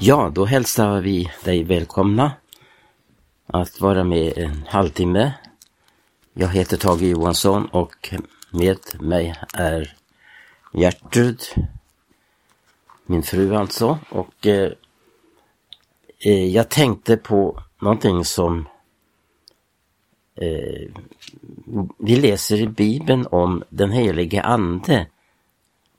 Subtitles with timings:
[0.00, 2.32] Ja, då hälsar vi dig välkomna
[3.46, 5.32] att vara med en halvtimme.
[6.34, 8.14] Jag heter Tage Johansson och
[8.50, 9.96] med mig är
[10.72, 11.40] Gertrud,
[13.06, 13.98] min fru alltså.
[14.10, 14.72] Och eh,
[16.18, 18.68] eh jag tänkte på någonting som
[20.34, 20.90] eh,
[21.98, 25.06] vi läser i Bibeln om den helige Ande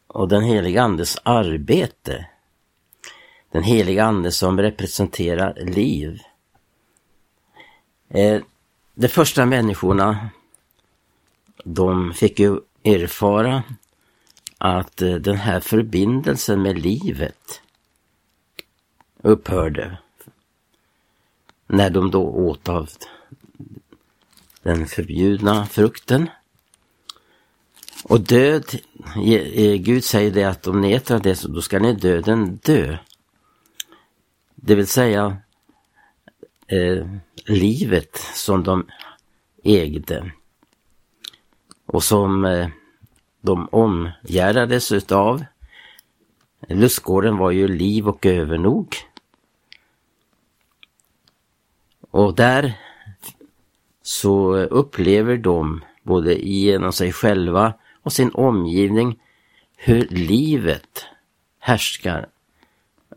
[0.08, 2.26] och den helige Andes arbete.
[3.52, 6.22] Den heliga Ande som representerar liv.
[8.10, 8.42] Eh,
[8.94, 10.30] de första människorna,
[11.64, 13.64] de fick ju erfara
[14.58, 17.62] att eh, den här förbindelsen med livet
[19.22, 19.98] upphörde.
[21.68, 22.90] När de då åt av
[24.64, 26.30] den förbjudna frukten.
[28.04, 28.66] Och död,
[29.26, 32.60] eh, Gud säger det att om ni äter av det så då ska ni döden
[32.64, 32.98] dö.
[34.62, 35.38] Det vill säga
[36.68, 37.08] eh,
[37.46, 38.88] livet som de
[39.64, 40.32] ägde
[41.86, 42.70] och som eh,
[43.42, 45.46] de omgärdades utav.
[46.68, 48.96] Lustgården var ju liv och övernog.
[52.12, 52.80] Och där
[54.02, 59.20] så upplever de både genom sig själva och sin omgivning
[59.76, 61.06] hur livet
[61.60, 62.28] härskar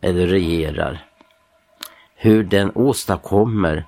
[0.00, 1.11] eller regerar
[2.22, 3.86] hur den åstadkommer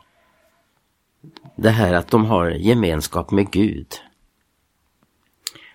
[1.57, 3.87] det här att de har gemenskap med Gud.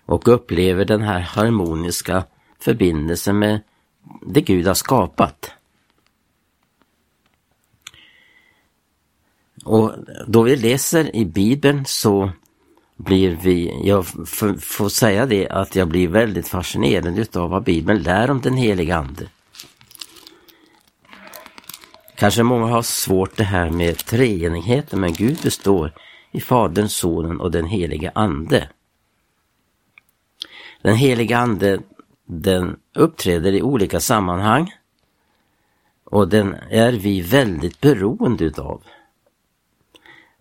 [0.06, 2.24] Och upplever den här harmoniska
[2.58, 3.60] förbindelsen med
[4.26, 5.50] det Gud har skapat.
[9.64, 9.92] Och
[10.26, 12.30] då vi läser i Bibeln så
[12.96, 14.06] blir vi, jag
[14.60, 18.96] får säga det, att jag blir väldigt fascinerad utav vad Bibeln lär om den heliga
[18.96, 19.26] Ande.
[22.20, 25.92] Kanske många har svårt det här med treenigheten, men Gud består
[26.30, 28.68] i Fadern, Sonen och den helige Ande.
[30.82, 31.80] Den heliga Ande,
[32.26, 34.74] den uppträder i olika sammanhang
[36.04, 38.82] och den är vi väldigt beroende utav.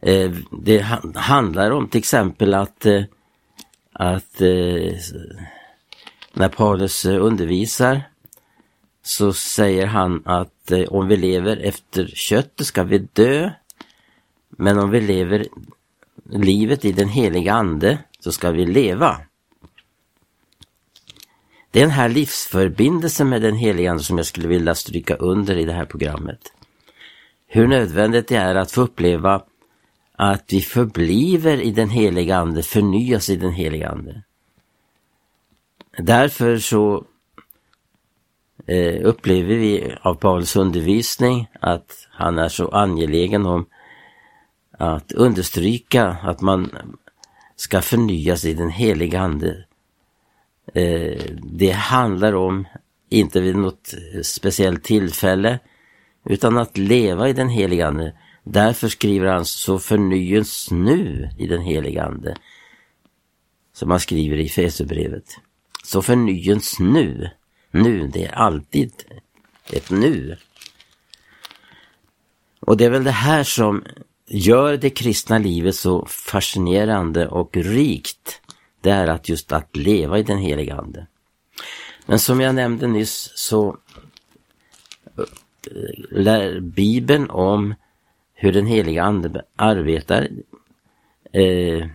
[0.02, 0.80] Eh, det
[1.16, 3.04] handlar om till exempel att, eh,
[3.94, 4.94] att eh,
[6.34, 8.02] när Paulus undervisar
[9.04, 13.52] så säger han att eh, om vi lever efter köttet ska vi dö.
[14.50, 15.48] Men om vi lever
[16.30, 19.22] livet i den heliga ande så ska vi leva.
[21.72, 25.58] Det är den här livsförbindelsen med den heliga ande som jag skulle vilja stryka under
[25.58, 26.54] i det här programmet.
[27.48, 29.44] Hur nödvändigt det är att få uppleva
[30.12, 34.24] att vi förbliver i den heliga ande, förnyas i den heliga ande.
[35.98, 37.06] Därför så
[38.70, 43.66] eh, upplever vi av Paulus undervisning att han är så angelägen om
[44.72, 46.72] att understryka att man
[47.56, 49.66] ska förnyas i den heliga Ande.
[50.74, 52.68] Eh, det handlar om,
[53.10, 53.94] inte vid något
[54.24, 55.60] speciellt tillfälle,
[56.26, 58.14] utan att leva i den heliga Ande.
[58.44, 62.36] Därför skriver han så förnyas nu i den heliga Ande.
[63.74, 65.26] Som han skriver i Fesebrevet.
[65.84, 67.30] Så förnyas nu
[67.72, 68.08] nu.
[68.08, 68.92] Det är alltid
[69.72, 70.38] ett nu.
[72.60, 73.84] Och det är väl det här som
[74.28, 78.42] gör det kristna livet så fascinerande och rikt.
[78.82, 81.08] Det är att just att leva i den heliga Ande.
[82.06, 83.78] Men som jag nämnde nyss så
[85.18, 85.24] eh,
[86.12, 87.76] lär Bibeln om
[88.34, 90.28] hur den heliga Ande arbetar
[91.32, 91.88] eh,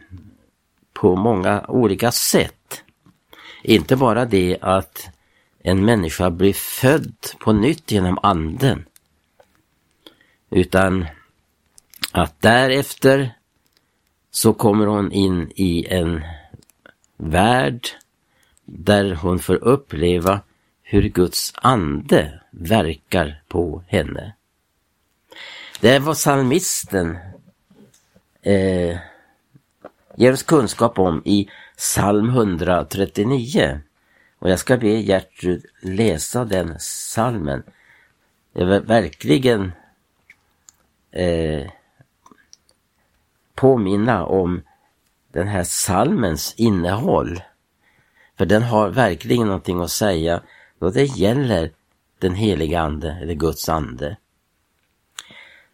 [0.92, 2.82] på många olika sätt.
[3.62, 5.08] Inte bara det att
[5.66, 8.84] en människa blir född på nytt genom anden.
[10.50, 11.06] Utan
[12.12, 13.34] att därefter
[14.30, 16.24] så kommer hon in i en
[17.16, 17.88] värld
[18.64, 20.40] där hon får uppleva
[20.82, 24.34] hur Guds ande verkar på henne.
[25.80, 27.18] Det är vad psalmisten
[28.42, 28.98] eh,
[30.16, 33.80] ger oss kunskap om i psalm 139.
[34.44, 37.62] Och jag ska be Gertrud läsa den salmen.
[38.52, 39.72] Det är verkligen
[41.10, 41.70] eh,
[43.54, 44.62] påminna om
[45.32, 47.42] den här salmens innehåll.
[48.36, 50.42] För den har verkligen någonting att säga
[50.78, 51.72] då det gäller
[52.18, 54.16] den heliga ande, eller Guds ande.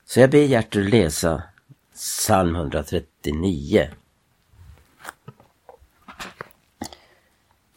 [0.05, 1.43] Så jag ber Gertrud läsa
[1.94, 3.90] psalm 139.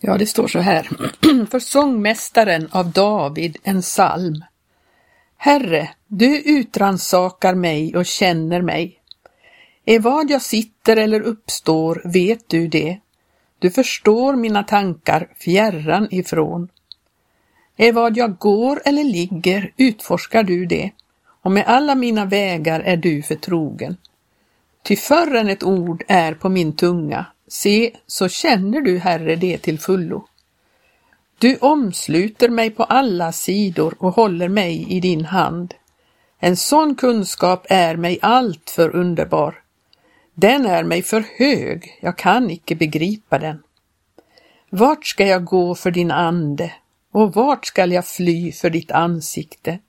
[0.06, 0.90] Ja, det står så här.
[1.52, 4.44] För sångmästaren av David en psalm.
[5.38, 9.00] Herre, du utransakar mig och känner mig.
[9.86, 13.00] Är vad jag sitter eller uppstår vet du det.
[13.60, 16.70] Du förstår mina tankar fjärran ifrån.
[17.78, 20.92] Är vad jag går eller ligger utforskar du det,
[21.42, 23.98] och med alla mina vägar är du förtrogen.
[24.84, 29.58] Ty förr än ett ord är på min tunga, se, så känner du, Herre, det
[29.58, 30.28] till fullo.
[31.40, 35.74] Du omsluter mig på alla sidor och håller mig i din hand.
[36.40, 39.56] En sån kunskap är mig allt för underbar.
[40.34, 43.64] Den är mig för hög, jag kan icke begripa den.
[44.70, 46.74] Vart ska jag gå för din ande
[47.12, 49.80] och vart skall jag fly för ditt ansikte?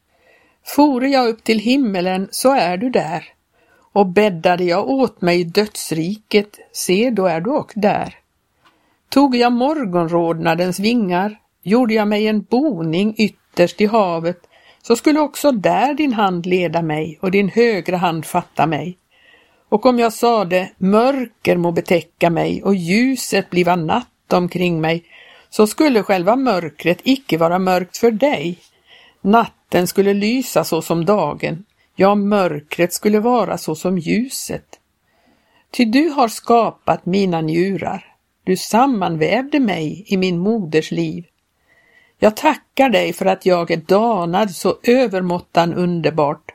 [0.65, 3.34] Fore jag upp till himmelen så är du där
[3.95, 8.15] och bäddade jag åt mig dödsriket, se då är du och där.
[9.09, 14.41] Tog jag morgonrodnadens vingar, gjorde jag mig en boning ytterst i havet,
[14.83, 18.99] så skulle också där din hand leda mig och din högra hand fatta mig.
[19.69, 25.05] Och om jag sade mörker må betäcka mig och ljuset bliva natt omkring mig,
[25.51, 28.59] så skulle själva mörkret icke vara mörkt för dig.
[29.21, 31.65] Natten skulle lysa så som dagen,
[31.97, 34.81] ja, mörkret skulle vara så som ljuset.
[35.71, 38.15] Ty du har skapat mina njurar,
[38.45, 41.25] du sammanvävde mig i min moders liv.
[42.19, 46.53] Jag tackar dig för att jag är danad så övermåttan underbart.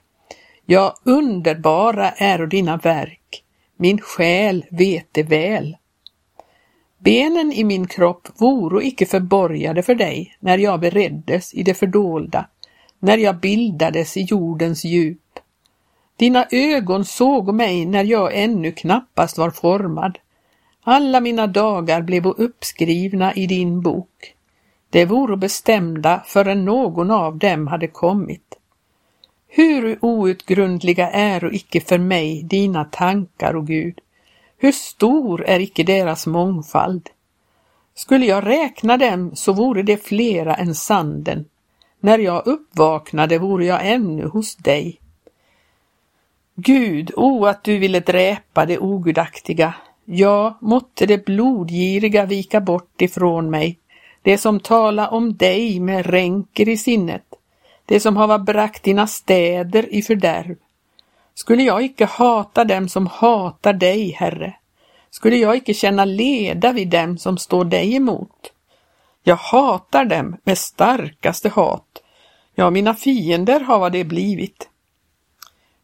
[0.66, 3.44] Ja, underbara är dina verk,
[3.78, 5.78] min själ vet det väl.
[6.98, 12.48] Benen i min kropp voro icke förborgade för dig när jag bereddes i det fördolda,
[13.00, 15.29] när jag bildades i jordens djup.
[16.20, 20.18] Dina ögon såg mig när jag ännu knappast var formad.
[20.84, 24.36] Alla mina dagar blev uppskrivna i din bok.
[24.90, 28.56] Det vore bestämda förrän någon av dem hade kommit.
[29.48, 34.00] Hur outgrundliga är icke för mig dina tankar, o Gud.
[34.58, 37.10] Hur stor är icke deras mångfald?
[37.96, 41.46] Skulle jag räkna dem så vore det flera än sanden.
[42.00, 45.00] När jag uppvaknade vore jag ännu hos dig.
[46.62, 49.74] Gud, o att du ville dräpa det ogudaktiga.
[50.06, 53.80] Ja, måtte det blodgiriga vika bort ifrån mig,
[54.22, 57.24] det som tala om dig med ränker i sinnet,
[57.86, 60.56] det som hava bragt dina städer i fördärv.
[61.34, 64.54] Skulle jag icke hata dem som hatar dig, Herre?
[65.10, 68.52] Skulle jag icke känna leda vid dem som står dig emot?
[69.24, 72.04] Jag hatar dem med starkaste hat.
[72.56, 74.70] Ja, mina fiender hava det blivit.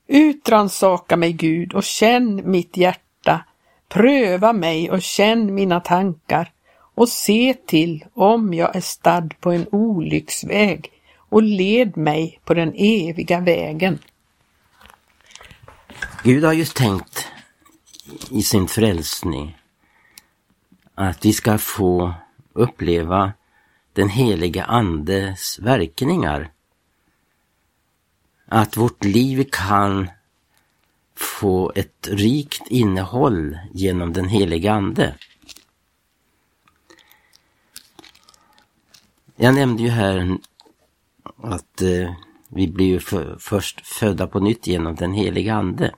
[0.07, 3.45] Utransaka mig, Gud, och känn mitt hjärta.
[3.87, 6.51] Pröva mig och känn mina tankar
[6.95, 10.91] och se till om jag är stadd på en olycksväg
[11.29, 13.99] och led mig på den eviga vägen.
[16.23, 17.27] Gud har just tänkt
[18.31, 19.57] i sin frälsning
[20.95, 22.13] att vi ska få
[22.53, 23.33] uppleva
[23.93, 26.51] den heliga Andes verkningar.
[28.45, 30.09] Att vårt liv kan
[31.15, 35.15] få ett rikt innehåll genom den helige Ande.
[39.35, 40.37] Jag nämnde ju här
[41.37, 42.13] att eh,
[42.47, 45.95] vi blir ju för, först födda på nytt genom den heliga Ande.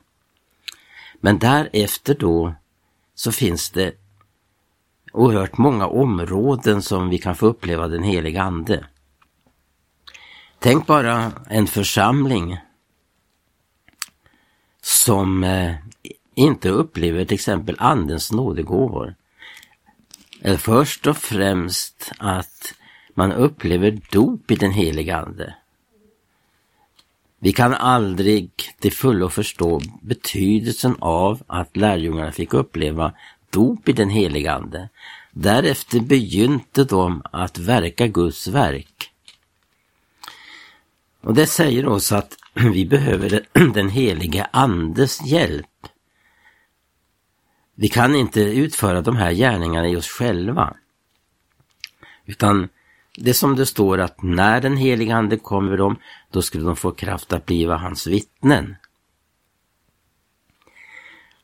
[1.22, 2.56] Men därefter då
[3.16, 3.94] så finns det
[5.14, 8.86] oerhört många områden som vi kan få uppleva den heliga Ande.
[10.60, 12.58] Tänk bara en församling
[14.82, 15.76] som eh,
[16.36, 19.16] inte upplever till exempel Andens nådegåvor.
[20.42, 22.74] Eh, först och främst att
[23.14, 25.56] man upplever dop i den heliga Ande.
[27.40, 33.14] Vi kan aldrig till fullo förstå betydelsen av att lärjungarna fick uppleva
[33.50, 34.90] dop i den heliga Ande.
[35.32, 39.12] Därefter begynte de att verka Guds verk.
[41.28, 45.88] Och det säger oss att vi behöver den heliga Andes hjälp.
[47.76, 50.74] Vi kan inte utföra de här gärningarna i oss själva.
[52.26, 52.70] Utan
[53.18, 55.96] det är som det står att när den heliga Ande kommer över dem,
[56.32, 58.76] då skulle de få kraft att bliva hans vittnen.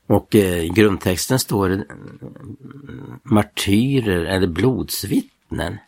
[0.06, 5.78] Och eh, i grundtexten står det mm, martyrer eller blodsvittnen.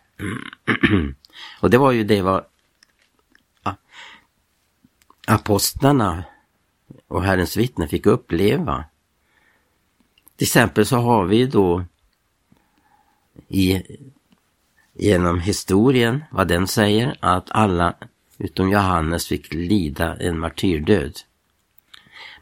[1.61, 2.45] och det var ju det vad
[5.27, 6.25] apostlarna
[7.09, 8.85] och Herrens vittnen fick uppleva.
[10.37, 11.85] Till exempel så har vi då
[13.49, 13.83] i
[14.95, 17.95] genom historien, vad den säger, att alla
[18.39, 21.19] utom Johannes fick lida en martyrdöd.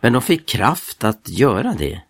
[0.00, 2.00] Men de fick kraft att göra det.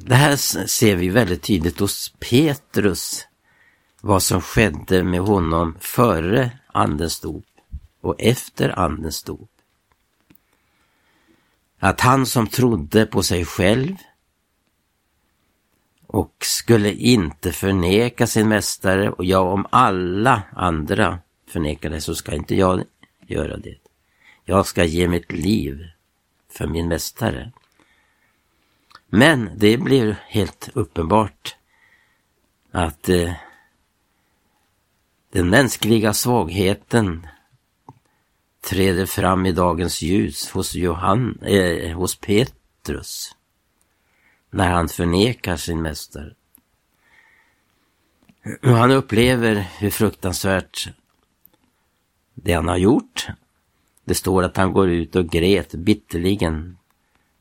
[0.00, 3.26] Det här ser vi väldigt tydligt hos Petrus,
[4.00, 7.49] vad som skedde med honom före andens dop
[8.00, 9.50] och efter andens dop.
[11.78, 13.96] Att han som trodde på sig själv
[16.06, 22.34] och skulle inte förneka sin mästare och ja, om alla andra förnekar det så ska
[22.34, 22.84] inte jag
[23.26, 23.76] göra det.
[24.44, 25.88] Jag ska ge mitt liv
[26.48, 27.52] för min mästare.
[29.06, 31.56] Men det blir helt uppenbart
[32.70, 33.32] att eh,
[35.32, 37.26] den mänskliga svagheten
[38.60, 43.36] träder fram i dagens ljus hos, Johan, eh, hos Petrus
[44.50, 46.34] när han förnekar sin mästare.
[48.62, 50.88] Och han upplever hur fruktansvärt
[52.34, 53.26] det han har gjort.
[54.04, 56.76] Det står att han går ut och grät bitterligen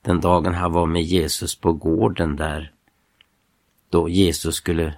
[0.01, 2.73] den dagen han var med Jesus på gården där
[3.89, 4.93] då Jesus skulle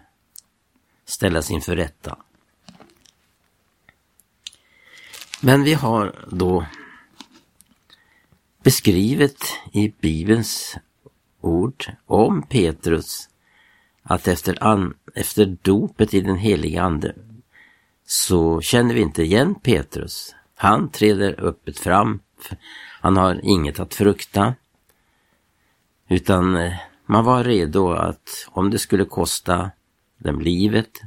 [1.05, 2.17] ställas inför rätta.
[5.43, 6.65] Men vi har då
[8.63, 9.37] beskrivet
[9.71, 10.77] i Bibelns
[11.41, 13.29] ord om Petrus
[14.03, 17.15] att efter, an, efter dopet i den heliga Ande
[18.05, 20.35] så känner vi inte igen Petrus.
[20.55, 22.19] Han träder öppet fram.
[23.01, 24.55] Han har inget att frukta.
[26.09, 26.73] Utan eh,
[27.05, 29.71] man var redo att om det skulle kosta
[30.17, 31.01] dem livet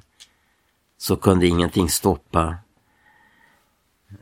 [0.98, 2.56] så kunde ingenting stoppa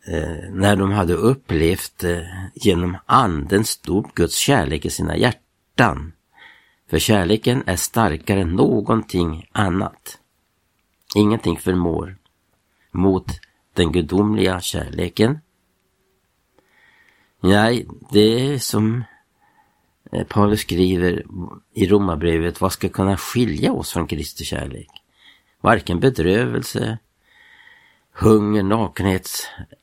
[0.04, 2.20] Eh, när de hade upplevt eh,
[2.54, 6.12] genom andens dop Guds kärlek i sina hjärtan.
[6.90, 10.18] För kärleken är starkare än någonting annat.
[11.14, 12.16] Ingenting förmår
[12.90, 13.26] mot
[13.74, 15.38] den gudomliga kärleken.
[17.40, 19.04] Nej, det är som
[20.12, 21.24] eh, Paulus skriver
[21.74, 24.90] i Romarbrevet, vad ska kunna skilja oss från Kristi kärlek?
[25.60, 26.98] Varken bedrövelse,
[28.12, 29.28] hunger, nakenhet,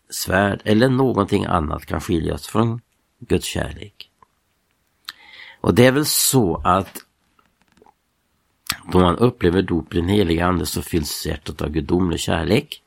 [0.09, 2.81] svärd eller någonting annat kan skilja oss från
[3.19, 4.09] Guds kärlek.
[5.61, 6.97] Och det är väl så att
[8.91, 12.81] då man upplever dop i den heliga Ande så fylls hjärtat av gudomlig kärlek.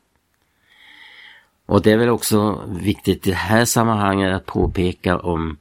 [1.66, 5.56] Och det är väl också viktigt i det här sammanhanget att påpeka om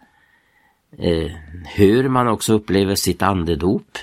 [0.98, 1.32] eh,
[1.76, 3.98] hur man också upplever sitt andedop.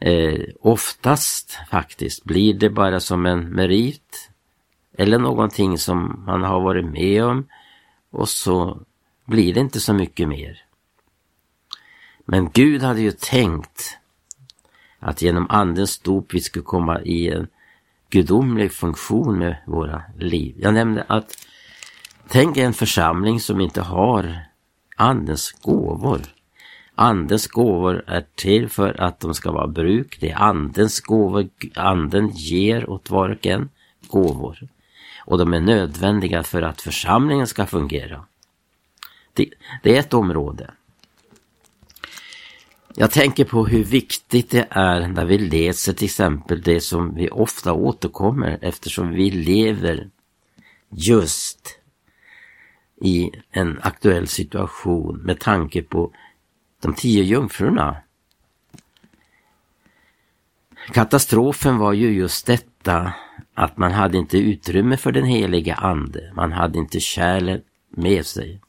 [0.00, 4.30] Eh, oftast faktiskt blir det bara som en merit
[4.98, 7.46] eller någonting som man har varit med om
[8.10, 8.80] och så
[9.24, 10.62] blir det inte så mycket mer.
[12.24, 13.98] Men Gud hade ju tänkt
[14.98, 17.48] att genom Andens dop vi skulle komma i en
[18.10, 20.54] gudomlig funktion med våra liv.
[20.58, 21.46] Jag nämnde att
[22.28, 24.46] tänk en församling som inte har
[24.96, 26.20] Andens gåvor.
[26.98, 30.20] Andens gåvor är till för att de ska vara bruk.
[30.20, 31.48] Det är Andens gåvor.
[31.74, 33.68] Anden ger åt var och en
[34.08, 34.58] gåvor.
[35.24, 38.24] Och de är nödvändiga för att församlingen ska fungera.
[39.32, 39.50] Det,
[39.82, 40.70] det är ett område.
[42.94, 47.30] Jag tänker på hur viktigt det är när vi läser till exempel det som vi
[47.30, 50.10] ofta återkommer eftersom vi lever
[50.90, 51.78] just
[53.02, 56.12] i en aktuell situation med tanke på
[56.80, 57.96] de tio jungfrurna.
[60.92, 63.12] Katastrofen var ju just detta
[63.54, 66.32] att man hade inte utrymme för den heliga ande.
[66.34, 68.60] Man hade inte kärlet med sig.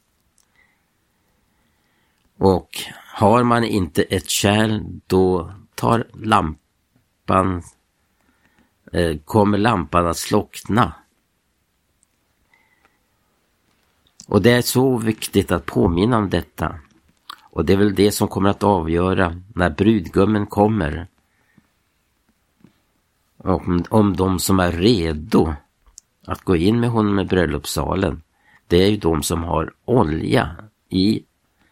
[2.37, 2.69] Och
[3.13, 7.63] har man inte ett kärl då tar lampan,
[8.91, 10.93] eh, kommer lampan att slockna.
[14.27, 16.79] Och det är så viktigt att påminna om detta.
[17.57, 21.07] Och det är väl det som kommer att avgöra när brudgummen kommer.
[23.37, 25.53] Om, om de som är redo
[26.25, 28.21] att gå in med honom i bröllopssalen,
[28.67, 30.55] det är ju de som har olja
[30.89, 31.23] i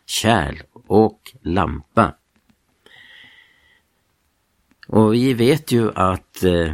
[0.05, 2.13] kärl och lampa.
[4.87, 6.73] Och vi vet ju att eh,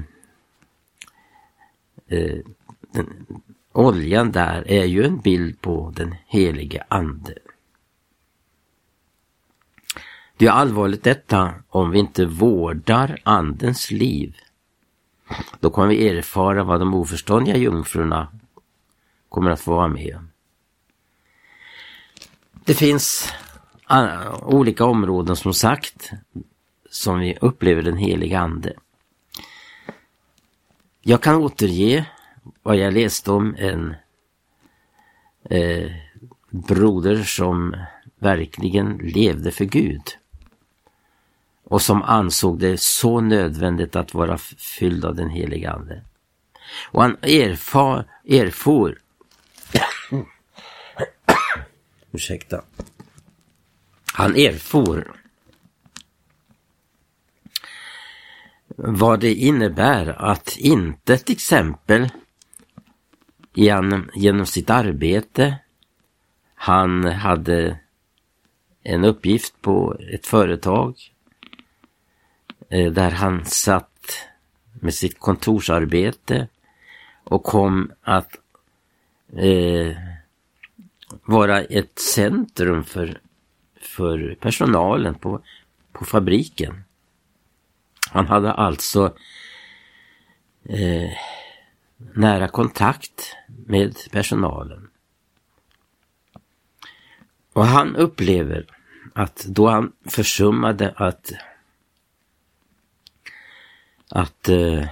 [2.08, 2.39] eh,
[2.94, 3.25] den,
[3.72, 7.34] oljan där är ju en bild på den helige ande.
[10.41, 14.36] Det är allvarligt detta om vi inte vårdar andens liv.
[15.60, 18.27] Då kommer vi erfara vad de oförståndiga jungfrurna
[19.29, 20.29] kommer att få vara med om.
[22.65, 23.33] Det finns
[23.86, 26.12] ah, olika områden som sagt
[26.89, 28.74] som vi upplever den heliga ande.
[31.01, 32.05] Jag kan återge
[32.63, 33.95] vad jag läste om en
[35.43, 35.91] eh,
[36.50, 37.75] broder som
[38.19, 40.17] verkligen levde för Gud.
[41.72, 46.04] Och som ansåg det så nödvändigt att vara fylld av den heliga Ande.
[46.92, 48.98] Och han erfar, erfor
[52.12, 52.62] Ursäkta.
[54.13, 55.16] Han erfor
[58.75, 62.10] vad det innebär att inte till exempel
[63.54, 65.58] genom, genom sitt arbete,
[66.56, 67.80] han hade
[68.84, 71.11] en uppgift på ett företag
[72.72, 74.28] Eh, där han satt
[74.74, 76.48] med sitt kontorsarbete
[77.24, 78.36] och kom att
[79.38, 79.98] eh,
[81.24, 83.20] vara ett centrum för,
[83.82, 85.42] för personalen på,
[85.92, 86.84] på fabriken.
[88.12, 89.16] Han hade alltså
[90.63, 91.12] eh,
[92.13, 93.36] nära kontakt
[93.66, 94.88] med personalen.
[97.54, 98.66] Och han upplever
[99.13, 101.32] att då han försummade att
[104.12, 104.86] att eh,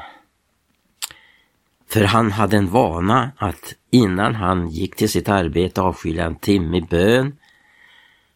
[1.89, 6.77] för han hade en vana att innan han gick till sitt arbete avskilja en timme
[6.77, 7.37] i bön.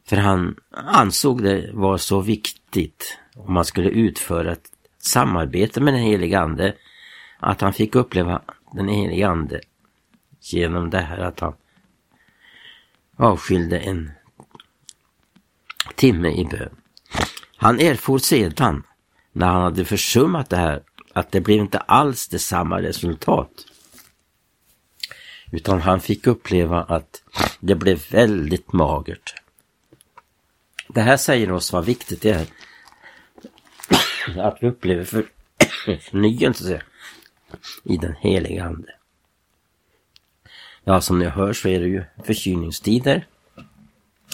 [0.05, 6.03] För han ansåg det var så viktigt om man skulle utföra ett samarbete med den
[6.03, 6.75] helige Ande
[7.39, 9.61] att han fick uppleva den helige Ande
[10.39, 11.53] genom det här att han
[13.17, 14.11] avskilde en
[15.95, 16.75] timme i bön.
[17.57, 18.83] Han erfor sedan,
[19.33, 23.49] när han hade försummat det här, att det blev inte alls det samma resultat.
[25.51, 27.23] Utan han fick uppleva att
[27.59, 29.35] det blev väldigt magert.
[30.87, 32.47] Det här säger oss vad viktigt det är
[34.47, 35.25] att vi upplever för
[36.01, 36.81] förnyelse
[37.83, 38.95] i den heliga Ande.
[40.83, 43.27] Ja, som ni hör så är det ju förkylningstider.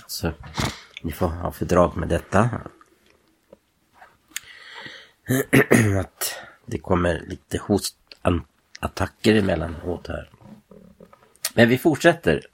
[0.07, 0.31] Så
[1.01, 2.49] ni får ha fördrag med detta.
[5.99, 10.29] Att det kommer lite hostattacker emellanåt här.
[11.53, 12.47] Men vi fortsätter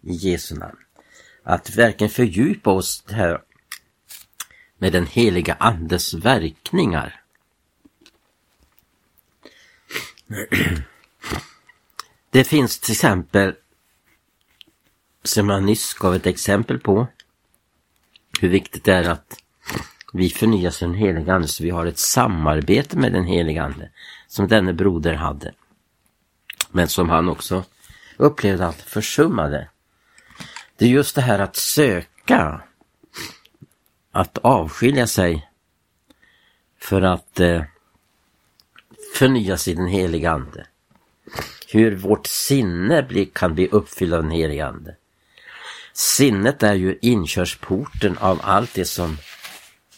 [0.00, 0.78] i Jesu namn.
[1.42, 3.42] Att verkligen fördjupa oss här
[4.78, 7.20] med den heliga andes verkningar.
[12.30, 13.54] Det finns till exempel,
[15.22, 17.06] som jag nyss gav ett exempel på,
[18.40, 19.42] hur viktigt det är att
[20.12, 23.90] vi förnyas i den heliga Ande så vi har ett samarbete med den heliga Ande
[24.26, 25.54] som denne broder hade.
[26.70, 27.64] Men som han också
[28.16, 29.68] upplevde att försummade.
[30.76, 32.60] Det är just det här att söka,
[34.12, 35.48] att avskilja sig
[36.80, 37.62] för att eh,
[39.14, 40.66] förnyas i den heliga Ande.
[41.68, 44.96] Hur vårt sinne blir, kan bli uppfyllt av den heliga Ande.
[45.92, 49.18] Sinnet är ju inkörsporten av allt det som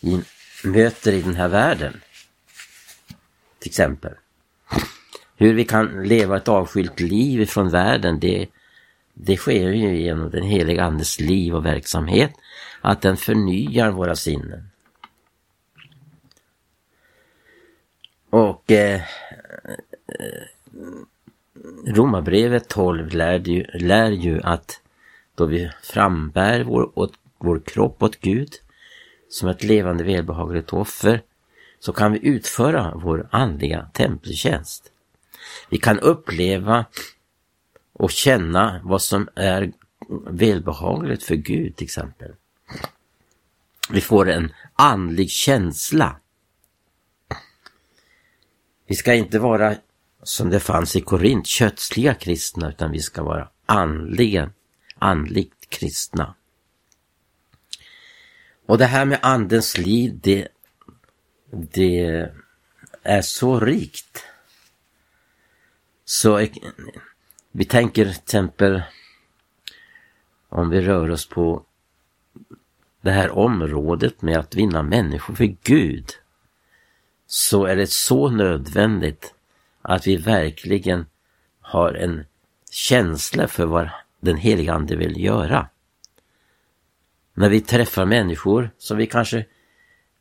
[0.00, 0.22] vi
[0.64, 2.00] möter i den här världen.
[3.58, 4.14] Till exempel.
[5.36, 8.46] Hur vi kan leva ett avskilt liv från världen, det,
[9.14, 12.32] det sker ju genom den heliga Andes liv och verksamhet.
[12.80, 14.70] Att den förnyar våra sinnen.
[18.30, 19.00] Och eh,
[20.06, 20.44] eh
[21.86, 24.80] Romarbrevet 12 lär ju, lär ju att
[25.34, 28.54] då vi frambär vår, åt, vår kropp åt Gud
[29.30, 31.22] som ett levande välbehagligt offer
[31.78, 34.92] så kan vi utföra vår andliga tempeltjänst.
[35.68, 36.84] Vi kan uppleva
[37.92, 39.72] och känna vad som är
[40.26, 42.34] välbehagligt för Gud till exempel.
[43.90, 46.16] Vi får en andlig känsla.
[48.86, 49.74] Vi ska inte vara
[50.22, 54.52] som det fanns i Korint, kötsliga kristna, utan vi ska vara andligen,
[54.98, 56.34] andligt kristna.
[58.70, 60.48] Och det här med andens liv, det,
[61.50, 62.28] det
[63.02, 64.24] är så rikt.
[66.04, 66.46] Så
[67.52, 68.83] vi tänker till exempel
[70.48, 71.64] om vi rör oss på
[73.00, 76.11] det här området med att vinna människor för Gud
[77.26, 79.35] så är det så nödvändigt
[79.83, 81.06] att vi verkligen
[81.61, 82.24] har en
[82.70, 85.68] känsla för vad den heliga Ande vill göra.
[87.40, 89.46] När vi träffar människor som vi kanske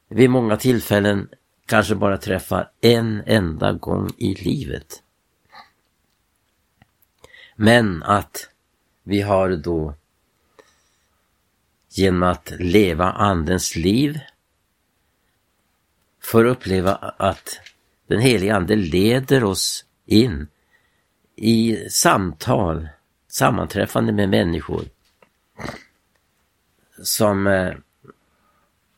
[0.10, 1.30] vid många tillfällen
[1.66, 5.04] kanske bara träffar en enda gång i livet.
[7.56, 8.50] Men att
[9.04, 9.96] vi har då
[11.90, 14.20] genom att leva andens liv
[16.22, 17.60] får uppleva att
[18.08, 20.48] den heliga Ande leder oss in
[21.36, 22.90] i samtal,
[23.28, 24.84] sammanträffande med människor
[27.04, 27.74] som eh,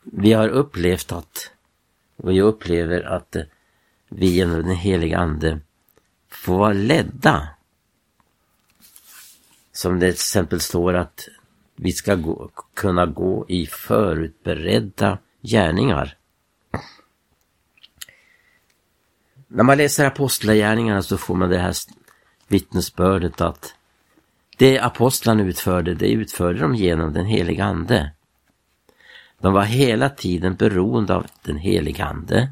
[0.03, 1.51] vi har upplevt att,
[2.17, 3.43] och vi upplever att eh,
[4.09, 5.59] vi genom den heliga Ande
[6.29, 7.47] får vara ledda.
[9.71, 11.27] Som det till exempel står att
[11.75, 16.17] vi ska gå, kunna gå i förutberedda gärningar.
[19.47, 21.75] När man läser Apostlagärningarna så får man det här
[22.47, 23.75] vittnesbördet att
[24.61, 28.11] det apostlarna utförde, det utförde de genom den heliga Ande.
[29.39, 32.51] De var hela tiden beroende av den heliga Ande.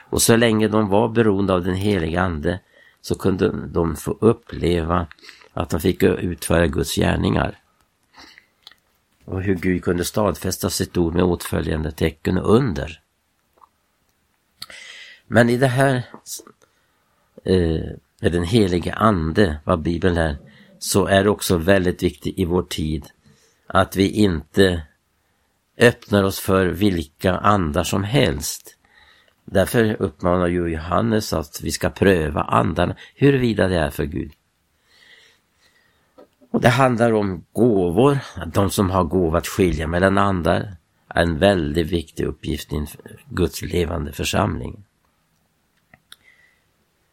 [0.00, 2.60] Och så länge de var beroende av den heliga Ande
[3.00, 5.06] så kunde de få uppleva
[5.52, 7.58] att de fick utföra Guds gärningar.
[9.24, 13.00] Och hur Gud kunde stadfästa sitt ord med åtföljande tecken och under.
[15.26, 16.02] Men i det här
[17.44, 17.84] eh,
[18.20, 20.47] med den helige Ande, vad Bibeln är,
[20.78, 23.06] så är det också väldigt viktigt i vår tid
[23.66, 24.82] att vi inte
[25.78, 28.76] öppnar oss för vilka andar som helst.
[29.44, 34.32] Därför uppmanar ju Johannes att vi ska pröva andarna, huruvida det är för Gud.
[36.50, 40.76] Och Det handlar om gåvor, de som har gåva att skilja mellan andar
[41.08, 42.86] är en väldigt viktig uppgift i
[43.28, 44.84] Guds levande församling.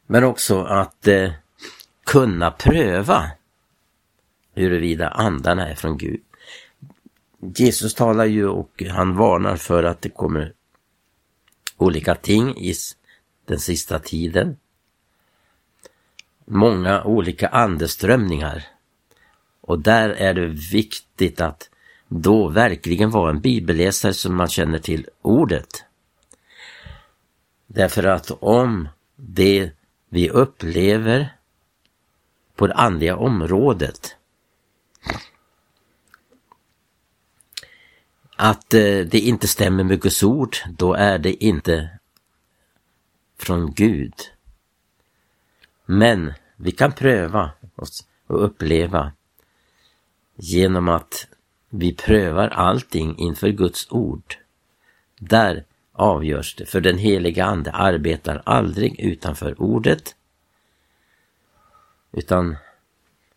[0.08, 1.32] Men också att eh,
[2.06, 3.32] kunna pröva
[4.56, 6.22] huruvida andarna är från Gud.
[7.56, 10.54] Jesus talar ju och han varnar för att det kommer
[11.78, 12.74] olika ting i
[13.46, 14.58] den sista tiden.
[16.46, 18.64] Många olika andeströmningar.
[19.62, 21.70] Och där är det viktigt att
[22.08, 25.86] då verkligen vara en bibelläsare som man känner till ordet.
[27.68, 29.72] Därför att om det
[30.10, 31.36] vi upplever
[32.56, 34.16] på det andliga området
[38.36, 41.90] att eh, det inte stämmer med Guds ord, då är det inte
[43.38, 44.14] från Gud.
[45.86, 49.12] Men vi kan pröva oss och uppleva
[50.36, 51.28] genom att
[51.70, 54.36] vi prövar allting inför Guds ord.
[55.20, 60.16] Där avgörs det, för den heliga Ande arbetar aldrig utanför ordet,
[62.12, 62.56] utan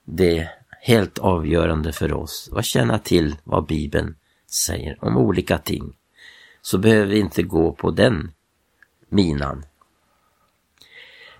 [0.05, 4.17] det är helt avgörande för oss att känna till vad Bibeln
[4.51, 5.97] säger om olika ting,
[6.63, 8.33] så behöver vi inte gå på den
[9.09, 9.65] minan.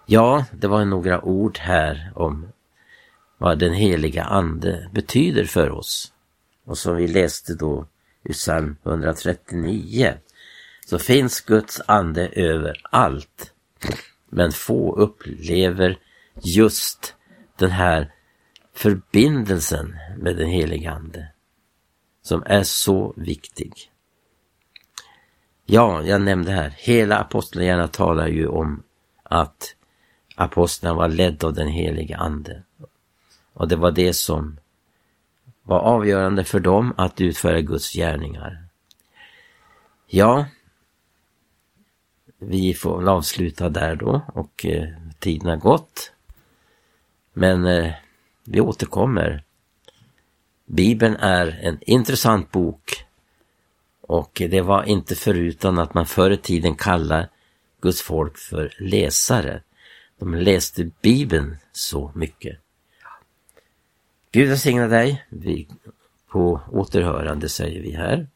[0.07, 2.49] Ja, det var några ord här om
[3.39, 6.13] vad den heliga Ande betyder för oss.
[6.65, 7.87] Och som vi läste då
[8.25, 10.15] i psalm 139
[10.87, 13.53] så finns Guds ande överallt.
[14.31, 15.99] Men få upplever
[16.43, 17.15] just
[17.57, 18.13] den här
[18.75, 21.29] förbindelsen med den helige Ande
[22.29, 23.91] som är så viktig.
[25.67, 28.83] Ja, jag nämnde här, hela apostlagärningarna talar ju om
[29.23, 29.75] att
[30.35, 32.63] apostlarna var ledda av den helige Ande.
[33.53, 34.59] Och det var det som
[35.63, 38.65] var avgörande för dem att utföra Guds gärningar.
[40.07, 40.47] Ja,
[42.39, 44.89] vi får avsluta där då och eh,
[45.19, 46.13] tiden har gått.
[47.33, 47.93] Men eh,
[48.45, 49.45] vi återkommer
[50.69, 53.05] Bibeln är en intressant bok
[54.01, 57.29] och det var inte förutan att man förr i tiden kallade
[57.81, 59.63] Guds folk för läsare.
[60.19, 62.59] De läste Bibeln så mycket.
[64.33, 65.27] Gud välsigne dig.
[65.29, 65.69] Vi
[66.29, 68.27] på återhörande säger vi här.